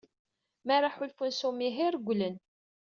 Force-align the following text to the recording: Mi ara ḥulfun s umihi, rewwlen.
Mi 0.65 0.73
ara 0.75 0.93
ḥulfun 0.95 1.31
s 1.33 1.41
umihi, 1.49 1.87
rewwlen. 1.93 2.35